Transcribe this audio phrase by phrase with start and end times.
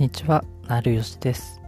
[0.00, 1.60] にちは、なるよしです。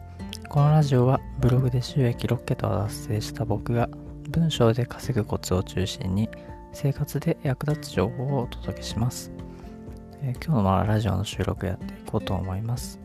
[0.48, 3.90] このラジオはブログで収益6桁を達成した僕が
[4.30, 6.30] 文章で稼ぐコツを中心に
[6.72, 9.30] 生活で役立つ情報をお届けします。
[10.22, 12.98] えー今日のラジオの収録やっていこうと思います。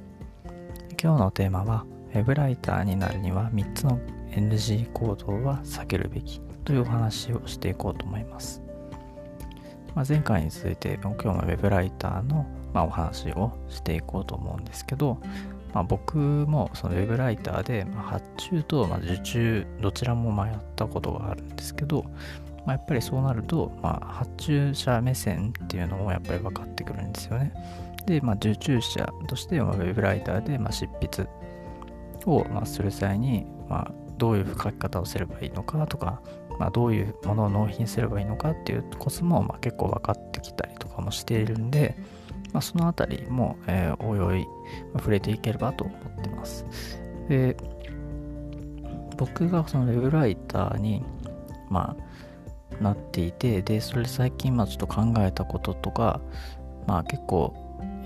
[0.91, 4.00] 今日のテーマは、ウェブライターになるには3つの
[4.32, 8.61] NG 行動は避けるべきというお話をしていこうと思います。
[9.93, 12.46] まあ、前回に続いて今日もウェブライターの、
[12.77, 15.18] まあ、お話をしていこうと思うんですけど、
[15.73, 22.04] まあ、僕もそのウェブライターで、発注と受注どちらも迷ったことがあるんですけど、
[22.68, 27.51] まあ、やっぱりそうなると、まあ、発注者目線っていうのもやっぱり分かってくるんですよね。
[28.05, 31.27] で、まあ、受注者として、ウェブライターで、ま、執筆
[32.27, 36.21] を、ま、する際に、ま、どういう書き方をすればいいのかとか、
[36.59, 41.97] ま、どういうものを納品すればいいのかっていうコツも、まあ、結構分かってきたりとかもしているんで、
[42.53, 44.47] まあ、そのあたりも、えーおいおい、
[44.94, 46.66] ま触れていければと思ってます。
[47.30, 47.58] で、
[49.17, 51.03] 僕がそのウェブライターに、
[51.69, 51.95] ま
[52.80, 56.21] あ、なっていて、で、それで最近、まあ、ちょっと考えたこととか、
[56.86, 57.53] まあ、結構、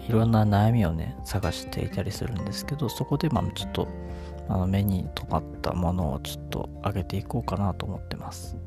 [0.08, 3.88] いろんな悩みをね、探していたりするんですけど、そこで、まあ、ちょっと、
[4.50, 8.58] あの目に留まったものをちょっと上げていこうかなと思ってます。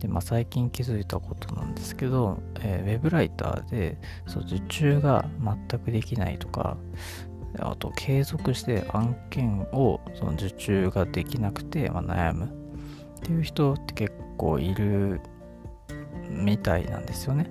[0.00, 6.76] で、まあ、最近気づいたことなんですけど、えーウェブライターでそう受注が全くできないとか、
[7.58, 15.20] あと継続して案件をその受注ができなくて、まあ、悩むっていう人って結構いる
[16.30, 17.50] みたいなんですよね。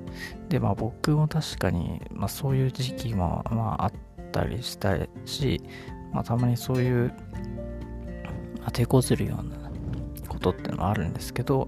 [0.50, 3.92] で、まあ僕も確かに、まあ、そういう時期も、まあ、あっ
[4.32, 5.62] たりしたし、
[6.14, 7.14] まあ、たまにそういう、
[8.62, 9.67] まあ抵抗するような
[10.48, 11.68] ことっていうのはあるんですけど、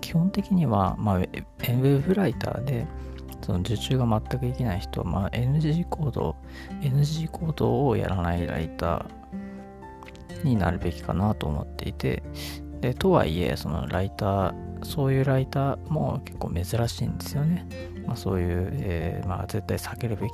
[0.00, 2.86] 基本的には、まあ、ウェブライターで、
[3.42, 6.36] その受注が全くできない人は、まあ、NG 行動、
[6.82, 12.22] NG 行動をやらないライターになるべきかなと思っていて、
[12.80, 17.66] で、とはいえ、そのライター、そういうライターも結構珍しいんですよね。
[18.06, 20.32] まあ、そういう、えーまあ、絶対避けるべき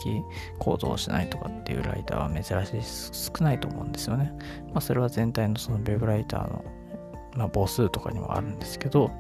[0.58, 4.32] 行動をしないとかっていうライターは珍しい、少ないと思うんですよね。
[4.72, 6.64] まあ、それは全体のそのウェブライターの、
[7.36, 9.10] まあ、母数とかにもあるんですけど、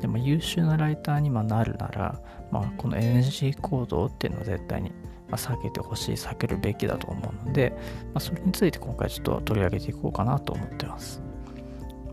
[0.00, 2.20] でも優秀なライターになるなら、
[2.50, 4.92] まあ、この NG 行動っていうのは絶対に
[5.30, 7.72] 避けてほしい、避けるべきだと思うので、
[8.06, 11.22] まあ、それについて今回ちょっと取り上げていこうかなと思ってます。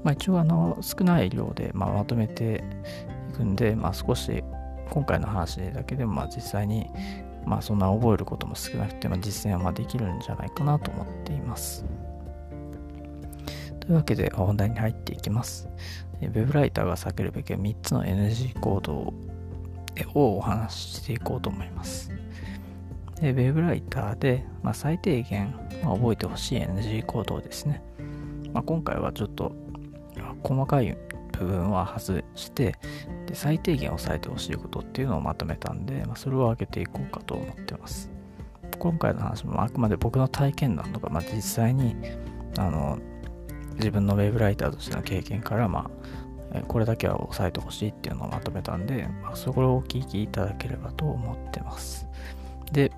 [0.03, 2.63] まあ、一応あの少ない量でままとめて
[3.31, 4.43] いくんで、まあ、少し
[4.89, 6.89] 今回の話だけでもまあ実際に
[7.45, 11.85] まあそんな覚えることも少なくて、ま、実践はまできるんじゃないかなと思っています。
[13.89, 15.67] というわけで本題に入っていきます。
[16.21, 19.15] えウェブライターが避けるべき3つの NG 行動
[20.13, 22.11] をお話ししていこうと思います。
[23.19, 27.81] でウェブライターで、まあ、最低限、まあ覚えてほしい NG 行動ですね。
[28.53, 29.53] まあ、今回はちょっと
[30.43, 30.95] 細かい
[31.31, 32.75] 部分は外して
[33.25, 38.11] で最低限押さえてほしいことっていうのをまとめたんで、まあ、それを上げていこうかと思ってます。
[38.77, 41.95] 今回の話もあくまで僕の体験談とか、まあ、実際に
[42.59, 42.99] あの
[43.79, 45.89] 自分のウェブライターとしての経験から、ま
[46.53, 52.07] あ、これだけは押さえてほしいっていうのをまとめたんで、まあ、そこをお聞きいただければと思ってます。
[52.71, 52.91] で、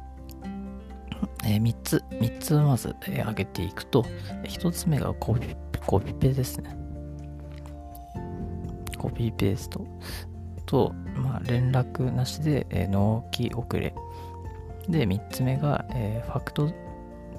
[1.45, 4.03] え3つ、3つまず、えー挙げていくと、
[4.43, 5.55] 1つ目がコピ
[5.85, 6.75] コピペですね。
[8.97, 9.85] コピーペースト
[10.65, 13.93] と、まあ、連絡なしで、えー納期遅れ。
[14.87, 16.71] で、3つ目が、えーファクト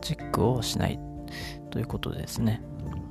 [0.00, 0.98] チェックをしない
[1.70, 2.62] ということですね。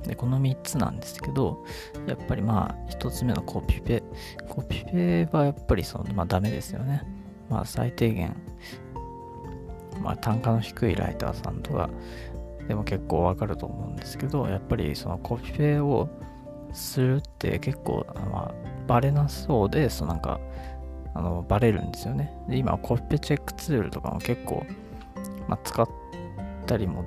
[0.04, 1.64] で、この3つなんですけど、
[2.06, 4.02] やっぱりまあ、1つ目のコピペ。
[4.48, 7.02] コピペはやっぱりその、まあ、ダメですよね。
[7.48, 8.36] まあ、最低限、
[10.02, 11.90] まあ、単価の低いライターさんとか
[12.68, 16.08] でも結構わかると思うんですけど、やっぱりそのコピペを
[16.72, 18.54] するって結構、まあ、
[18.86, 20.40] バレなそうで、そのなんか、
[21.14, 22.32] あの、バレるんですよね。
[22.48, 24.64] で、今、コピペチェックツールとかも結構、
[25.48, 25.88] まあ、使っ
[26.66, 27.04] たりも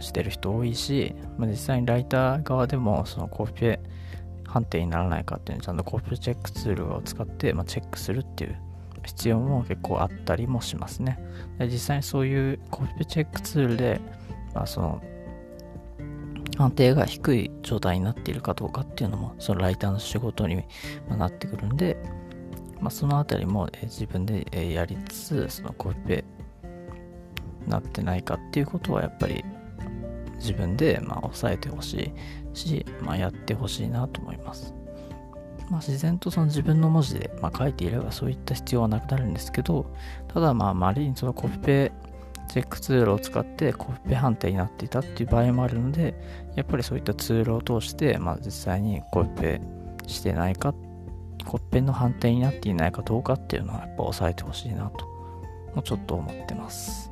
[0.00, 3.80] してる人多いし、まあ、実際にライター側でも、そのコピペ
[4.46, 8.58] 判定にならないかっていうのをちゃんとコピペチェックツールを使って、まあ、チェックするっていう
[9.04, 11.18] 必要も結構あったりもしますね。
[11.58, 14.00] で実際にそういうコピペチェックツールで、
[14.54, 15.02] まあ、その、
[16.56, 20.64] 判定が低い状態になっているかどうかっていうのも、そのライターの仕事に
[21.08, 21.96] まなってくるんで、
[22.80, 26.24] まあ、そのあたりも、自分で、やりつつ、そのコピペ
[27.66, 29.44] なってないかっていうことはやっぱり
[30.38, 32.12] 自分で、まあ、抑えてほし
[32.54, 34.74] いし、まあ、やってほしいなと思います。
[35.70, 39.92] まあ、自然とその自分の文字で、まあ、書いていればそういった必要はなくなるんですけど、
[40.28, 41.92] ただまあ、まりにそのコピペ
[42.48, 46.14] チェックツールを使ってコピペ判定になっていたっていう場合もあるので、
[46.54, 49.60] やっぱりそういったツールを通して、まあ、実際にコピペ
[50.06, 50.74] してないか、
[51.44, 55.06] コピペの判定になっていないかどうかっていうのはやっぱ押さえてほしいなと、
[55.74, 57.10] もうちょっと思ってます。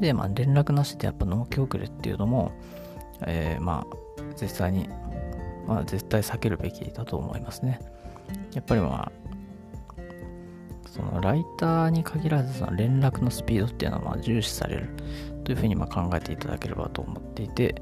[0.00, 2.52] で、まあ、連絡なしでやっぱ納期遅れっていうのも、
[3.26, 4.88] えー、まあ、実際に、
[5.66, 7.80] まあ、絶対避けるべきだと思いますね。
[8.54, 9.12] やっぱりまあ、
[10.86, 14.90] そのライターに限らずその連絡のスピードっていうのはまあ重視される
[15.44, 17.74] というふうにま考えていただければと思っていて、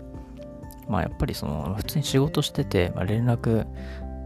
[0.89, 3.67] まあやっぱりその普通に仕事してて、ま、連絡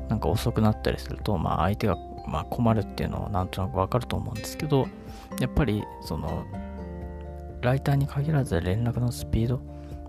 [0.08, 1.96] なんか遅くなったりすると、まあ相手が
[2.28, 4.86] まあ困るっていうのはなんとなくわかると思うんですけど、
[5.40, 6.44] やっぱりその
[7.64, 9.60] ライターに限らず連絡のスピード、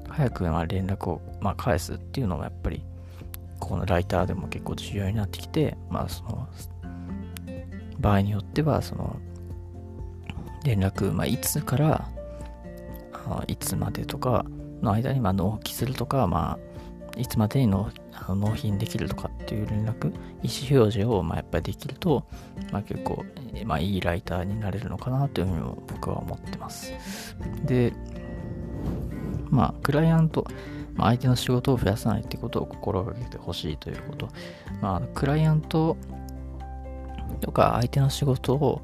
[0.10, 2.84] 早くま連絡をま返すっていうのがやっぱり
[3.60, 6.48] このライターでも結構重要になってきて、まあその
[8.00, 9.16] 場合によっては、その、
[10.63, 12.10] 連絡、まあ、いつから
[13.48, 14.46] いつまでとか
[14.81, 16.57] の間にま納期するとか、ま
[17.16, 17.90] あ、いつまでに納
[18.30, 20.08] 納品できるとかっていう連絡、
[20.44, 22.26] 意思表示をまあやっぱりできると、
[22.72, 23.24] まあ、結構、
[23.66, 26.94] まあ、いいライターになれるのかなというふうに僕は思ってます。
[27.66, 27.94] で、
[29.50, 30.46] まあ、クライアント、
[30.94, 34.30] まあ、相手の仕事を増やさないっていうことを心がけてほしいということ。
[34.82, 35.98] まあ、クライアント
[37.42, 38.82] とか相手の仕事を、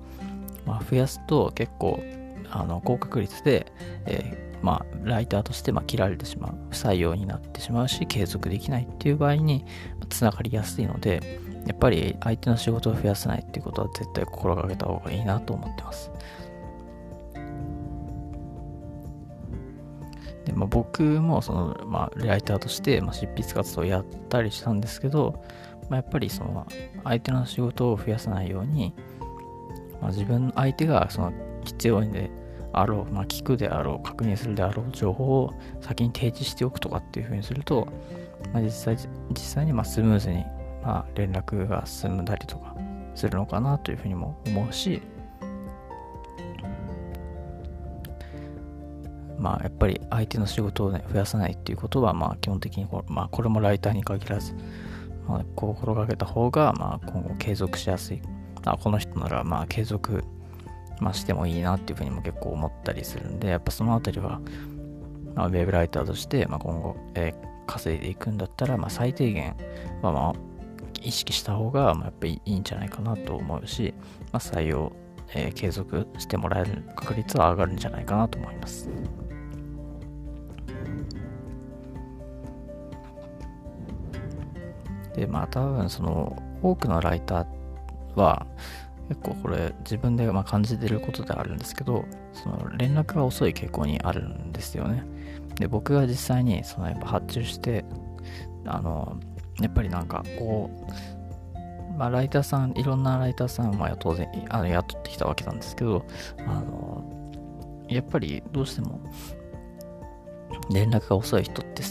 [0.65, 2.03] ま増やすと結構
[2.51, 3.71] あの高確率で、
[4.05, 9.65] え、まあ、ライターとしてま切られてしまう不採用になってしまうし継続できないっていう場合に
[10.09, 16.11] つながりやすいのでやっぱり相手の仕事を増やさないっていうことは絶対心がけた方がいいなと思ってます。
[20.45, 25.43] で、まあ、僕もその、まあ、ライターとして、まあ執筆活動をやったりしたんですけど、
[25.89, 26.65] まあ、やっぱりその
[27.03, 28.93] 相手の仕事を増やさないように、
[30.01, 32.31] まあ、自分相手がその必要で
[32.73, 37.87] あろう、まあ、聞くであろう確認するであろう情報を先に提示しておくとかっていうふうにすると、
[38.53, 38.97] まあ、実際
[39.29, 40.43] 実際にまスムーズに
[40.83, 42.75] まあ連絡が進んだりとか
[43.15, 45.01] するのかなというふうにも思うし
[49.37, 54.55] まあやっぱり相手の仕事を、ね、増やさないっていうことはまあ基本的にこ,、まあ、これもライターに限らず
[55.27, 58.21] まあ、心がけた方が、まあ、今後継続しやすい。
[58.65, 60.23] あこの人なら、まあ、継続、
[61.01, 64.39] まあ、してもいいなっていうふうにも結構思ったりするんで、やっぱそのあたりは、
[65.35, 69.55] まあ、ウェブライターとして、まあ、今後、えー、稼いでいくんだったら、まあ、最低限
[70.03, 70.33] は、まあ、
[71.01, 73.95] 意識した方が、まあ、やっぱりいいんじゃないかなと思うし、
[74.31, 74.91] まあ、採用、
[75.33, 78.89] えー、継続してもらえる確率は上がるんじゃないかなと思います。
[85.15, 87.45] で、まあ多分その多くのライター
[88.15, 88.45] は
[89.11, 95.03] 結構これ自分でま感じてることであるんですけど、その連絡が遅い傾向にあるんですよね。
[95.59, 97.83] で、僕が実際にそのやっぱ発注して、
[98.65, 99.19] あの、
[99.59, 100.71] やっぱりなんかこ
[101.93, 106.05] う、まあライターさん、いろんなライターさんは当然あの雇ってきたわけなんですけど、
[106.37, 107.03] あの、
[107.89, 109.01] やっぱりどうしても
[110.71, 111.83] 連絡が遅い人って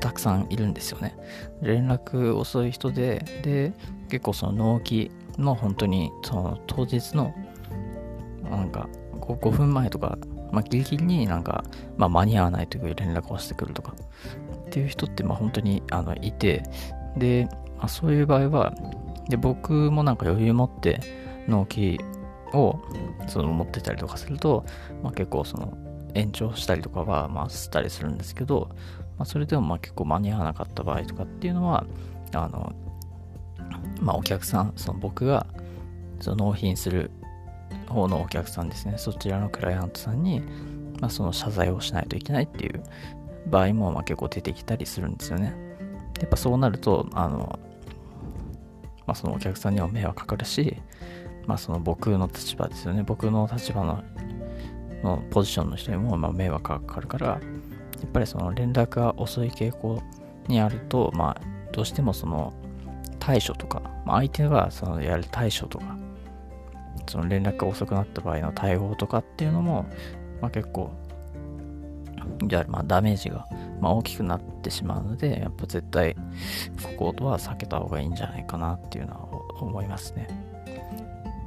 [0.00, 1.14] たくさんいるんですよね。
[1.60, 3.74] 連絡遅い人で、で、
[4.08, 7.34] 結構その納期の本当にその当日の
[8.42, 10.18] なんか 5, 5分前とか、
[10.52, 11.64] まあ、ギリギリになんか、
[11.96, 13.94] まあ、間に合わないという連絡をしてくるとか
[14.66, 16.62] っていう人ってまあ本当にあのいて、
[17.16, 17.48] で、
[17.78, 18.74] まあ、そういう場合は、
[19.28, 21.00] で僕もなんか余裕持って
[21.48, 21.98] 納期
[22.52, 22.78] を
[23.26, 24.64] その持ってたりとかすると、
[25.02, 25.76] まあ、結構その
[26.14, 28.68] 延長したりとかはまあしたりするんですけど、
[29.18, 31.86] まあ、それでもまあ結構間に合わなかった場合とかっていうのは、
[32.32, 32.72] あの、
[34.00, 35.46] まあ、お客さん、その僕が
[36.20, 37.10] その納品する
[37.88, 40.40] 方のお客さんですね、そちらのクライアントさんに、
[41.00, 42.82] まあ、その謝罪をしないといけないっていう
[43.46, 45.54] 場合もまあ結構出てきたりするんですよね。
[46.20, 47.58] やっぱそうなると、あの、
[49.06, 50.76] まあ、そのお客さんには迷惑かかるし、
[51.46, 53.02] まあ、その僕の立場ですよね。
[53.02, 54.02] 僕の立場の
[55.02, 57.40] のポジションの人にもま迷惑がかかるから、や
[58.06, 60.02] っぱりその連絡が遅い傾向
[60.48, 61.40] にあると、まあ、
[61.72, 62.54] どうしてもその
[63.24, 65.96] 対処とか、まあ、相手がそのやる対処とか、
[67.08, 69.86] その連絡が遅くなった場合の対応とかっていうのも、
[70.42, 70.90] まあ、結構、
[72.46, 73.46] じゃまあダメージが
[73.80, 76.14] まあ大きくなってしまうので、やっぱ絶対
[76.98, 80.28] こことは避けた方がいいんじゃないかなっていうのは思いますね。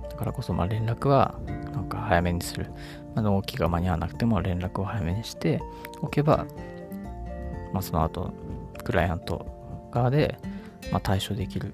[0.10, 1.36] だからこそまあ連絡は
[1.74, 2.72] なんか早めにする。
[3.14, 5.62] まあ、納期が間に合わなくても連絡を早めにして
[6.02, 6.46] おけば、
[7.72, 8.34] まあ、その後、
[8.84, 9.46] クライアント
[9.92, 10.38] 側で、
[10.92, 11.74] まあ、対処できる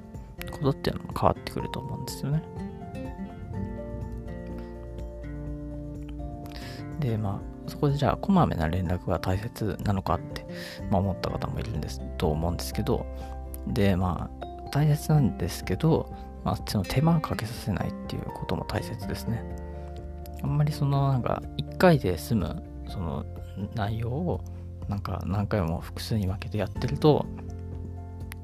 [0.51, 2.43] ことっていうのも変わってくると思うんですよね。
[6.99, 10.45] で、まあ、そこでじゃあ、こまめな連絡が大切なのかって、
[10.89, 13.05] まあ、思った方もいるんですと思うんですけど、
[13.67, 19.43] で、まあ、大切なんですけど、まあ、その手間をかけさせないっていうことも大切ですね。
[20.41, 23.25] あんまりその、なんか、1回で済む、その
[23.75, 24.41] 内容を、
[24.89, 27.25] なんか何回も複数に分けてやってると、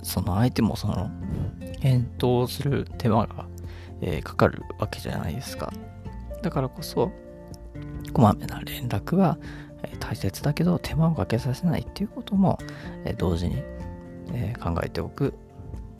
[0.01, 1.09] その相手もその
[1.79, 3.45] 返答する手間が、
[4.01, 5.73] えー、かかるわけじゃないですか。
[6.41, 7.11] だからこそ、
[8.13, 9.37] こまめな連絡は、
[9.83, 12.59] え、大切だけど手間をかけさせないっていうことも、
[13.05, 13.61] えー、同時に、
[14.31, 15.33] え考えておく。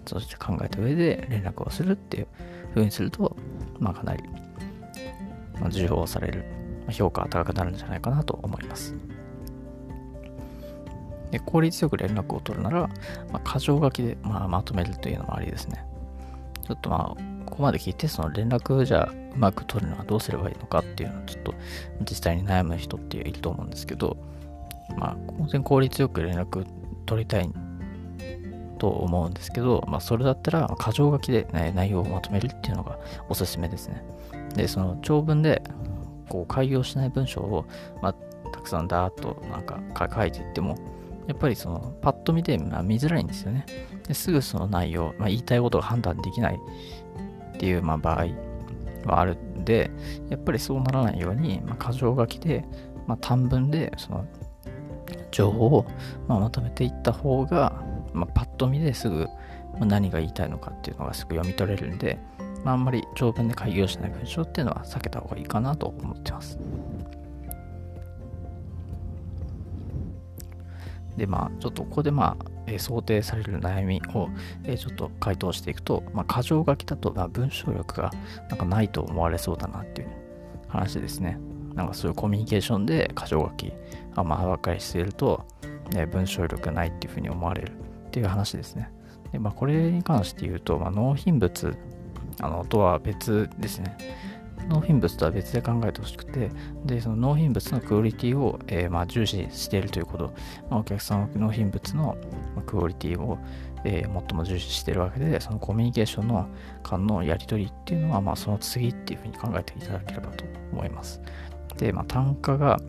[0.05, 2.27] そして考えた上で連絡をするっていう
[2.73, 3.35] 風にすると、
[3.79, 4.23] まあかなり、
[5.59, 6.45] まあ、重宝される、
[6.87, 8.95] ま、評価が高くなるんじゃないかなと思います。
[11.31, 12.89] で効率よく連絡を取るなら、
[13.31, 15.85] まあ、箇条書きで、まあ、まとめるというのもありですね。
[16.65, 21.53] ちょっとまあ、ここまで聞いて、その連絡じゃうまく取るのはどうすればいいのかっていうのをちょっと
[22.01, 24.17] 実際に悩む人っていると思うんですけど、
[24.97, 26.65] まあ、当然効率よく連絡
[27.05, 27.49] 取りたい
[28.77, 34.03] と思うんですけど、まあ、それだったら、箇条書きで、ね、内容をまとめるっていうのがおすすめですね。
[34.55, 35.61] で、その長文で、
[36.29, 37.65] こう、開業しない文章を、
[38.01, 38.13] まあ、
[38.51, 39.79] たくさんダーッとなんか
[40.13, 40.77] 書いていっても、
[41.29, 43.63] やっぱりそのパッと見て、まあ、見づらいんですよね。
[44.07, 46.59] ですぐその内容、まあ、言いたいことが判断できない
[47.53, 48.25] っていう、まあ、場合
[49.05, 49.91] はあるんで、
[50.29, 52.65] やっぱりそうならないように、まあ、箇条書きで、
[53.05, 54.25] まあ、短文でその
[55.29, 55.85] 情報を、
[56.27, 57.79] まあ、まとめていった方が、
[58.11, 59.27] まあ、パッと見ですぐ
[59.79, 62.17] 何が言いたいのかっていうのがすぐ読み取れるんで、
[62.63, 66.57] まあ、あんまり長文で開業しない文章っていうのは避けた方がいいかなと思ってます。
[71.19, 74.29] で、まあ、ちょっとここでまあ、え、想定される悩みを、
[74.63, 78.11] え、ちょっと回答していくと、まあ、箇条書きだと、文章力が
[78.49, 80.09] なんかないと思われそうだなっていう
[80.67, 81.37] 話ですね。
[81.75, 83.71] なんかそういうコミュニケーションで箇条書き
[84.15, 85.45] あまあばっかりしていると、
[85.91, 87.71] ね、文章力がないっていうふうに思われる
[88.07, 88.91] っていう話ですね。
[89.31, 91.77] で、まあ、これに関して言うと、まあ、納品物
[92.41, 93.97] あのとは別ですね。
[94.69, 96.49] 納品物とは別で考えてほしくて、
[96.85, 100.33] で、その納品物のクオリティを、えー、まあ、重視しているということ、
[100.69, 102.15] まあ、お客さんは納品物の
[102.65, 103.39] クオリティを、
[103.83, 106.47] えー、最も重視しているわけで、そのコミュニケーションの
[106.83, 111.21] 間のやり取りっていうのは、まあ、その次っていうふうに考えていただければと思います。
[111.77, 112.79] で、まあ、単価が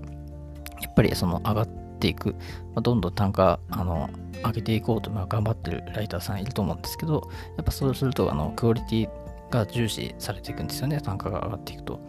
[0.81, 1.69] やっぱりその上がっ
[1.99, 2.37] ていく、ま
[2.77, 4.11] あ、どんどん単価あの
[4.45, 9.09] 上げていこうと、まあ、頑張ってるライターさんいると思うんですけど、やっぱそうするとあのクオリティ
[9.50, 12.00] が重視されていくんですよね、単価が上がっていくと。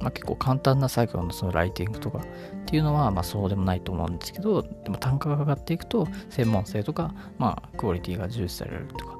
[0.00, 2.22] まあ、結構簡単な作業のそのライティングとかっ
[2.66, 9.16] ていうのはまあそうでもないと思うんですけど、でも単価が上がっていくと専門性とか、まあクオリティが重視されるとか、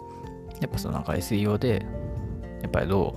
[0.60, 1.86] やっぱそのなんか SEO で
[2.62, 3.14] やっぱりど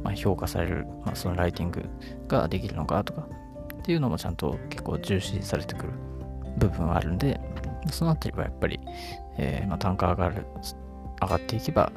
[0.00, 1.84] う、まあ、評価される、まあ、そのライティング
[2.28, 3.28] ができるのかとか
[3.74, 5.92] っていうのもちゃんと結構重視されてくる
[6.56, 7.38] 部分はあるんで、
[7.90, 8.80] そのあたりはやっぱり、
[9.36, 10.46] えー、まあ単価上がる、
[11.20, 11.92] 上がっていけば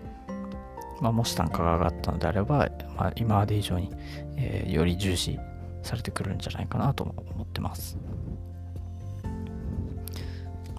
[1.02, 3.92] まあ、もし単価が上がったのであれば、まあ、今まで以上に、
[4.38, 5.40] えー、より重視
[5.84, 7.98] されてくるんじゃないかなと思ってます。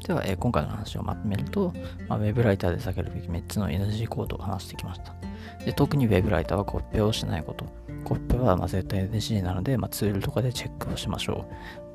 [0.06, 1.72] では、えー、今回の話をまとめると、
[2.08, 5.14] まあ、ウェブライターで避けるべき3つの NG コードを話してきました。
[5.64, 7.66] で特にウェブライターはコピペをしないこと。
[8.04, 11.46] コピペはま絶対 NG なので、まあ、ツールとかでチェックをしましょ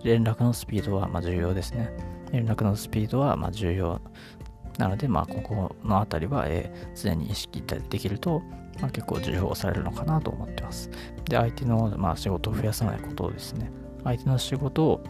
[0.03, 0.05] う。
[0.05, 1.89] 連絡のスピードはま重要ですね。
[2.33, 4.01] 連絡のスピードはま重要
[4.81, 8.41] なので、まあ、ここのあたりは、えー、常に意識できると、
[8.81, 10.89] まあ、結構重宝されるのかなと思ってます。
[11.29, 13.71] で、相手の、まあ、仕事を増やさないことをですね、
[14.03, 15.03] 相手の仕事を、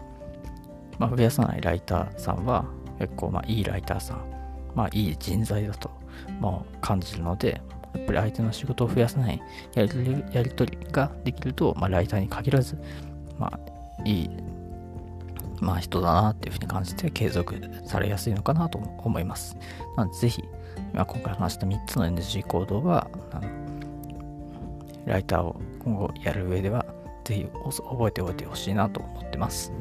[0.98, 2.66] まあ、増やさないライターさんは、
[2.98, 4.20] 結構、まあ、いいライターさん、
[4.74, 5.90] まあ、いい人材だと、
[6.38, 7.62] まあ、感じるので、
[7.94, 9.42] やっぱり相手の仕事を増やさない
[9.74, 12.76] やりやり取りができると、まあ、ライターに限らず、
[13.38, 13.60] まあ、
[14.04, 14.30] いい
[15.62, 17.54] まあ人だなっていうふうに感じて継続
[17.86, 19.56] されやすいのかなと思います。
[19.96, 20.44] なのでぜひ、
[20.92, 23.48] ま、今回話した3つの NG 行動は、あの
[25.06, 26.84] ライターを今後やる上では、
[27.24, 29.72] ぜひ覚えておいてほしいなと思ってます。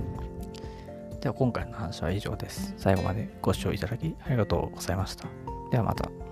[1.19, 2.73] では今回の話は以上です。
[2.77, 5.25] 最後までご視聴いただきありがとうございました。
[5.71, 6.30] ではまた。